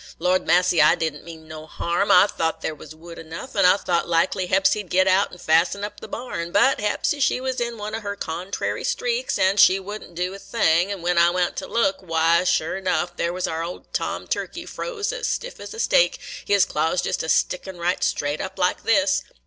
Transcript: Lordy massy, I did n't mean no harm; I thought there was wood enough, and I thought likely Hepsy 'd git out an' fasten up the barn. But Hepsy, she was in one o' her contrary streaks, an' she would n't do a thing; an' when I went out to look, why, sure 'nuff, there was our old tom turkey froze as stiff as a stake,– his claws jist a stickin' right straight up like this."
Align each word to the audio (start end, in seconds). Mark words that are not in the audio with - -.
Lordy 0.17 0.45
massy, 0.45 0.81
I 0.81 0.95
did 0.95 1.13
n't 1.15 1.23
mean 1.25 1.47
no 1.47 1.67
harm; 1.67 2.09
I 2.09 2.25
thought 2.25 2.61
there 2.61 2.73
was 2.73 2.95
wood 2.95 3.19
enough, 3.19 3.53
and 3.53 3.67
I 3.67 3.77
thought 3.77 4.09
likely 4.09 4.47
Hepsy 4.47 4.81
'd 4.81 4.89
git 4.89 5.07
out 5.07 5.31
an' 5.31 5.37
fasten 5.37 5.83
up 5.83 5.99
the 5.99 6.07
barn. 6.07 6.51
But 6.51 6.79
Hepsy, 6.79 7.19
she 7.19 7.39
was 7.39 7.61
in 7.61 7.77
one 7.77 7.93
o' 7.93 7.99
her 7.99 8.15
contrary 8.15 8.83
streaks, 8.83 9.37
an' 9.37 9.57
she 9.57 9.79
would 9.79 10.01
n't 10.03 10.15
do 10.15 10.33
a 10.33 10.39
thing; 10.39 10.91
an' 10.91 11.03
when 11.03 11.19
I 11.19 11.29
went 11.29 11.49
out 11.49 11.55
to 11.57 11.67
look, 11.67 11.97
why, 11.99 12.43
sure 12.45 12.81
'nuff, 12.81 13.15
there 13.15 13.31
was 13.31 13.45
our 13.45 13.63
old 13.63 13.93
tom 13.93 14.25
turkey 14.25 14.65
froze 14.65 15.13
as 15.13 15.27
stiff 15.27 15.59
as 15.59 15.71
a 15.71 15.79
stake,– 15.79 16.17
his 16.51 16.65
claws 16.65 17.03
jist 17.03 17.21
a 17.21 17.29
stickin' 17.29 17.77
right 17.77 18.03
straight 18.03 18.41
up 18.41 18.57
like 18.57 18.81
this." 18.81 19.21